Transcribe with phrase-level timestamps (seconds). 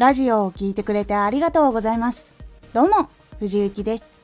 [0.00, 2.32] ラジオを聴いてくれてありがとうございます。
[2.72, 4.14] どうも、藤幸です。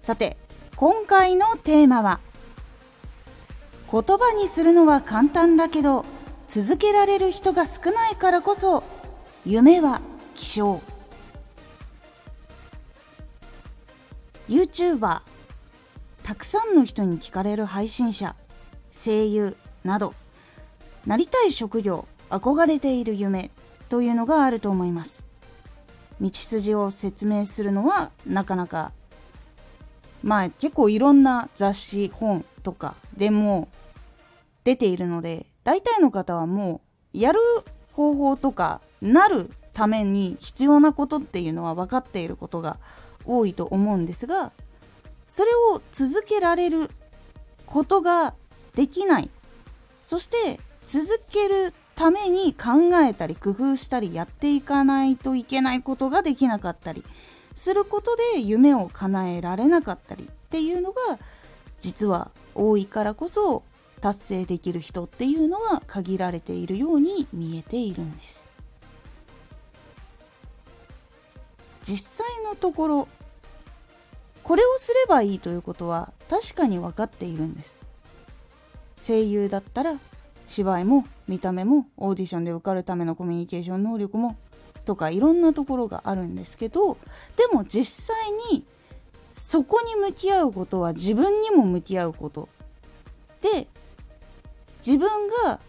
[0.00, 0.36] さて、
[0.76, 2.20] 今回のテーマは、
[3.90, 6.04] 言葉にするのは簡単だけど、
[6.46, 8.84] 続けられる人が少ないからこそ、
[9.44, 10.00] 夢は
[10.36, 10.80] 希少。
[14.48, 15.22] YouTuber、
[16.22, 18.36] たくさんの人に聞かれる配信者、
[18.92, 20.14] 声優など、
[21.04, 23.50] なりたい職業、憧れている夢
[23.90, 25.26] というのがあると思います。
[26.20, 28.92] 道筋を説明するのはなかなか
[30.22, 33.68] まあ結構いろんな雑誌本とかでも
[34.64, 36.82] 出ているので大体の方はも
[37.14, 37.40] うやる
[37.92, 42.78] 方法とかなるために必要なことっていうのは分かっていることが
[43.24, 44.52] 多いと思うんですが
[45.26, 46.90] それを続けられる
[47.66, 48.34] ことが
[48.74, 49.30] できない。
[50.02, 57.04] そして続けるために考えたり工夫したりやっていかないといけないことができなかったり
[57.54, 61.18] することで夢を叶えられなかったりっていうのが
[61.78, 63.64] 実は多いからこそ
[64.00, 68.48] 達成できる人っていうのは限られているように見えているんです。
[71.82, 73.08] 実際のところ
[74.42, 77.78] これをすればいいということは確かに分かっているんです。
[79.06, 80.00] 声優だったら
[80.50, 84.36] 芝居も見た目もオーディションで受かるためのコミュニケーション能力も
[84.84, 86.94] とかいろんなところがあるんですけど
[87.36, 88.64] でも実際に
[89.32, 92.48] そこに向き合うことは自分にも向き合うこと
[93.42, 93.68] で
[94.84, 95.60] 自分が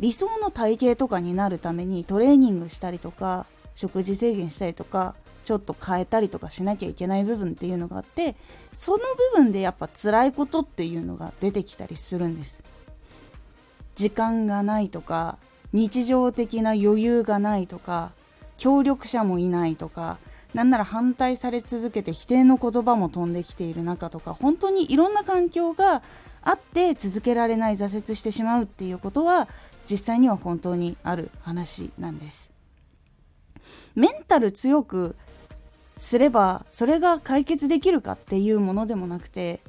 [0.00, 5.14] 理想の体型とかになるためにトレーニングしたりとか食事制限したりとか
[5.44, 8.34] ちょっと変えたりとかしなきゃいけない部分っていうのがあって
[8.72, 8.98] その
[9.34, 12.75] 部分でやっぱ辛いことっていうのが出てきたりするんです。
[13.96, 15.38] 時間がないとか
[15.72, 18.12] 日常的な余裕がないとか
[18.56, 20.18] 協力者もいないとか
[20.54, 26.02] なんなら反対され続けて否定の言葉も飛んできている中とか本当にいろんな環境が
[26.42, 29.48] あって続けられない挫折してしまうっていうことは
[29.90, 32.52] 実際には本当にある話なんです。
[33.94, 35.16] メンタル強く
[35.96, 39.60] すればそれが解決できるかっていうものでもなくて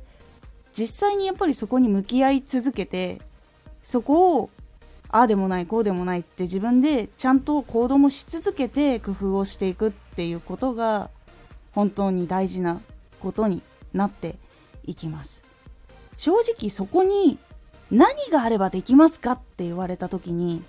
[0.77, 3.19] 実際にやっぱりそこに向き合い続けて
[3.87, 4.49] そこを
[5.07, 11.09] ああでもないこうでもないって自分でちゃんと行動もし続けて工夫をしていくっていうことが
[11.71, 12.81] 本当に大事な
[13.21, 13.61] ことに
[13.93, 14.35] なって
[14.83, 15.45] いきます。
[16.17, 17.37] 正直そこに
[17.89, 20.65] 何があればできますかって言われた時に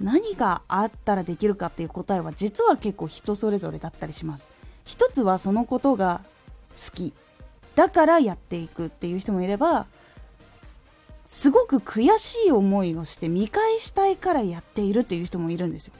[0.00, 4.48] 何があったらできるかっていう答えは実は結構人それぞれだったりします。
[4.86, 6.22] 一つはそのことが
[6.70, 7.12] 好き。
[7.74, 9.86] だからやっていくっていう人もいれば
[11.26, 15.92] すごく悔しい思いをして見返したいからやっているっていう人もいるんですよ。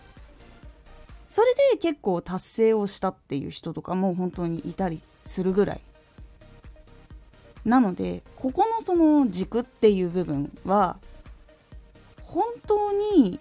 [1.28, 5.80] それで結構達成をしたっていう人とかも本当にいたりするぐらい。
[7.64, 10.98] なのでここのその軸っていう部分は
[12.22, 13.40] 本当に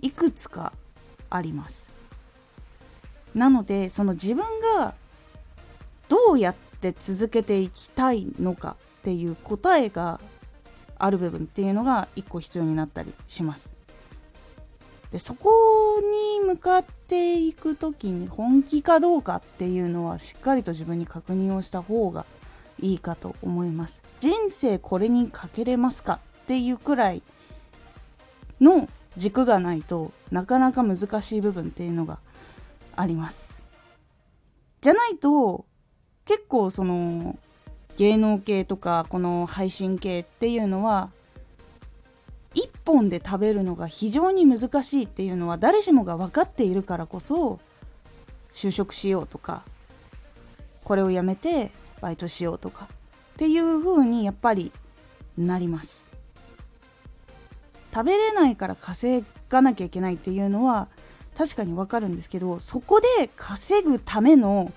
[0.00, 0.72] いくつか
[1.30, 1.88] あります。
[3.32, 4.44] なのでその自分
[4.76, 4.94] が
[6.08, 10.20] どうやって続けていきたいのかっていう答えが
[10.98, 13.70] ある部分っていうのが1個必要になったりします。
[15.10, 15.50] でそこ
[16.36, 22.26] に向かっていく時に本気かどうかっていうのはしっかりと自分に確認をした方が
[22.80, 24.02] いいかと思います。
[24.20, 27.22] 人生これにかけれますかっていうくらい
[28.60, 32.18] の軸がないとなかなか難しい部分っていうのが
[32.94, 33.62] あります。
[34.80, 35.64] じゃないと
[36.24, 37.38] 結構その
[37.98, 41.10] 芸能系とかこの配信系っていうのは
[42.54, 47.58] 1本で食べるのが非常に難しいっていうのは誰しもが分かっているからこそ
[48.54, 49.64] 就職しようとか
[50.84, 54.72] これをやめてバイトしようとかっていう風にやっぱり
[55.36, 56.06] なります。
[57.92, 60.86] 食べれないから稼がなきゃいけないっていうのは
[61.36, 64.72] 確かにわかるんですけどそこで稼ぐための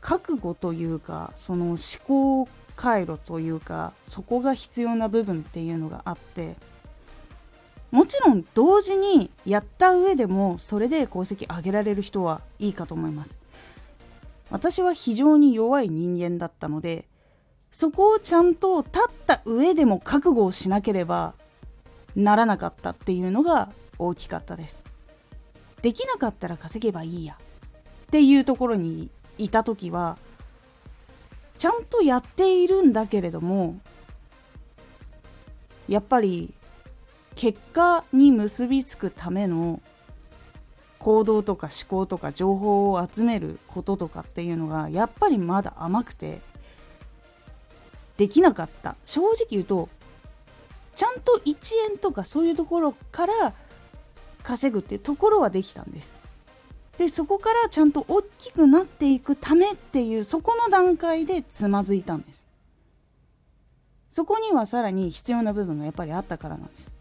[0.00, 6.54] 覚悟というかその思考回路というかそこが必要な部分っていうのがあって
[7.90, 13.38] もちろん同時にやった上でもそれで功績上げられる人はいいかと思います。
[14.50, 17.06] 私は非常に弱い人間だったので
[17.70, 21.34] そこをちゃんと立った上でも覚悟をしなければ
[22.16, 24.82] ならなかったっていうのが大きかったです。
[25.82, 30.18] できなかったら稼げばいいやっていうところにいた時は
[31.56, 33.78] ちゃんとやっているんだけれども
[35.88, 36.52] やっぱり
[37.34, 39.80] 結果に結びつくための
[40.98, 46.40] 行動とか思考とか情報を集めることとかっていうのがやっぱりまだ甘くて
[48.16, 48.96] できなかった。
[49.04, 49.88] 正直言うと
[50.96, 53.54] ちゃんと1円とかそういうところから
[54.42, 56.12] 稼ぐってところはできたんです。
[56.98, 62.46] でそこからちゃんと大きくなっていくためっていうそこの段階でつまずいたんです。
[64.10, 66.92] そこにはさらに必要な部分がやっぱりあったからなんです。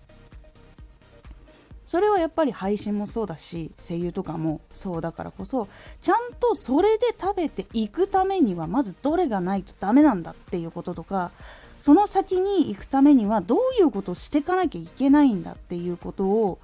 [1.83, 5.69] それはやっぱり配信もそうだし声優とかもそうだからこそ
[6.01, 11.31] ちゃんとそれで食べていくためにはまずどれがないとダメなんだっていうこととか
[11.79, 16.59] その先に行くためにはどういうことをしていかなきゃいけないんだっていうことを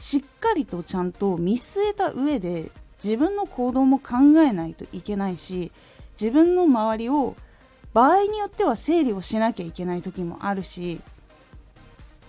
[0.00, 2.70] しっかりとちゃんと見据えた上で
[3.02, 5.70] 自分の行動も考えないといけないし
[6.20, 7.36] 自分の周りを
[7.92, 11.00] 場合によっては整理をしなきゃいけない時もあるし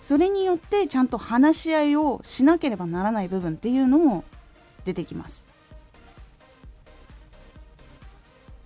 [0.02, 4.24] それによってちゃんと話し合いをしなければならない部分っていうのも
[4.84, 5.46] 出てきます。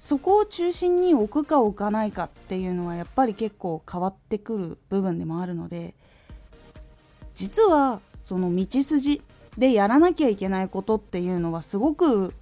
[0.00, 5.94] そこを中心に置くか置かないかっていうのはやっぱり結構変わってくる部分でもあるので
[7.34, 9.22] 実はその道筋
[9.56, 12.34] でやらなきゃいけないことっていうのはすごく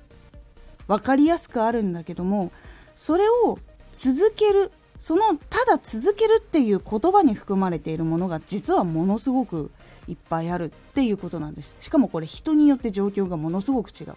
[0.88, 2.52] 分かりやすくあるんだけども
[2.94, 3.58] それを
[3.92, 9.70] 続けるそのただ続けるっていう言葉に含まれているものが実はものすごく
[10.08, 11.76] いっぱいあるっていうことなんです。
[11.78, 14.14] しかもこれ人によって状況がものすごく違う。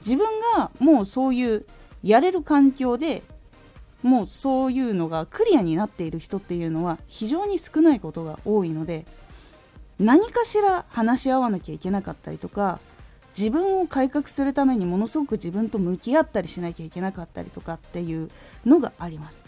[0.00, 0.26] 自分
[0.56, 1.64] がもうそういう
[2.02, 3.22] やれる環境で
[4.02, 9.06] もうそういうのがクリアになっている人っていうのは非常に少ないことが多いので
[9.98, 12.80] 何かしら話し合わなきゃいけなかったりとか
[13.36, 18.30] 自分を改革するためにものすごく自分と向き合ったりしなきゃいけなかったりとかっていう
[18.64, 19.42] のがあります。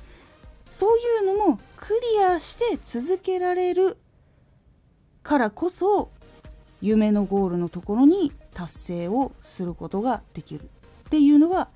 [0.71, 3.97] そういうのもクリアして続けられる
[5.23, 6.11] からこそ
[6.83, 10.69] 夢のゴールのところに達成をすることができるっ
[11.09, 11.69] ていうのが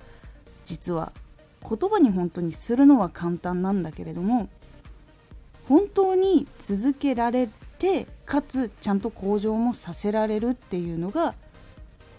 [0.65, 1.13] 実は
[1.61, 4.49] 言葉に本当にするのは簡単なんだけれども
[5.67, 7.49] 本当に続けられ
[7.81, 11.33] てかつちゃんと向上もさせられるっていうのが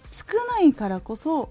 [0.04, 1.50] 少ないからこそ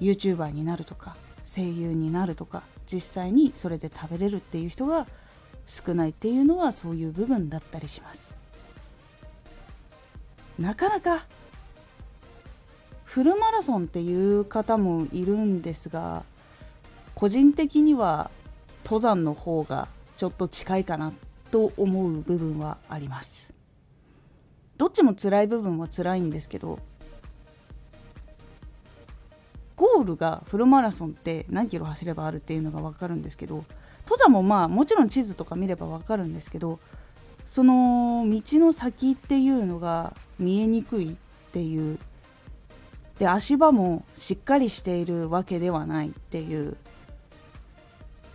[0.00, 5.06] YouTuber になるとか声優になるとか実際にそれで食べれるっていう人が
[5.64, 8.34] 少ないっていうのはそういう部分だったりします。
[10.58, 11.26] なかなか
[13.04, 16.24] フルマラソンっていう方もいるんですが
[17.14, 18.30] 個人的には
[18.84, 21.12] 登山の方がちょっと近いかなっ
[21.54, 23.54] と思う部分はあります。
[24.76, 26.80] どっちも辛い部分は辛いんですけど
[29.76, 33.64] ゴールがフルマラソンって何キロ走ればあるっていうのが分かるんですけど
[34.04, 36.80] 登山もまあもちろん地図とか見れば分かるんですけど
[37.46, 41.16] その道の先っていうのが見えにくいっ
[41.52, 42.00] ていう
[43.20, 46.76] で足場もしっかりしているわけではないっていう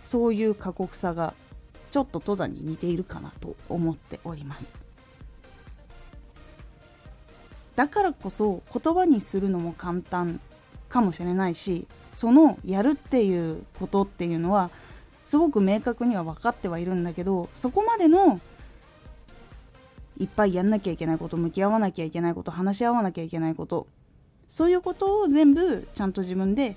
[0.02, 1.34] そういう過酷さが
[1.90, 4.78] ちょっと登山に似ているかなと思っております。
[7.76, 10.40] だからこそ言葉にするのも簡単
[10.90, 14.70] かもしれないしそのやるっていうことっていうのは
[15.24, 18.40] すごく明確には分かってはいるんだけどそこまでの
[20.18, 23.86] いっぱいやんなきゃいけないこと向き合わなきゃいけないこと話し合わなきゃいけないこと
[24.48, 26.76] そういうことを全部ちゃんと自分で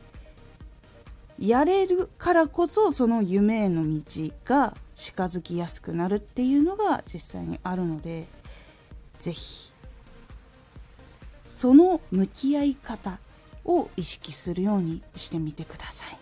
[1.45, 4.01] やれるからこそその夢への道
[4.45, 8.27] が近づきやすくなるっていうのが実際にあるので
[9.19, 9.73] 是非
[11.45, 13.19] その向き合い方
[13.65, 16.17] を意識するようにしてみてください。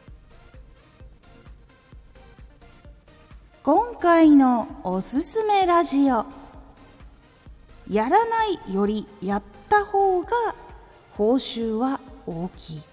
[3.64, 6.26] 今回のおすすめラジオ
[7.88, 10.30] やらないよりやった方が
[11.12, 12.91] 報酬は大きい。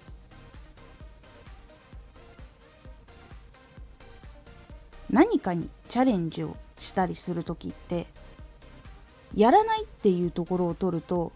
[5.09, 8.07] 何かにチャレンジをしたりする時って
[9.35, 11.31] やらないっていうところを取ると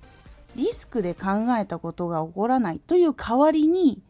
[0.56, 4.02] リスクで考えたことが起こらないという代わりに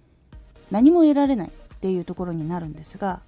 [0.72, 3.22] 何も得られないっていうところになるんですが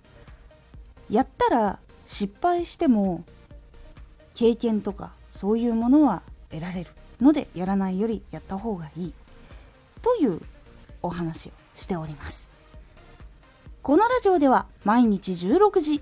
[1.09, 3.23] やったら失敗しても
[4.33, 9.13] 経験とかそういうものは得られるのでやらないよりやった方がいい。
[10.01, 10.39] という
[11.01, 12.51] お話をしております。
[13.81, 16.01] このラジオでは毎日16時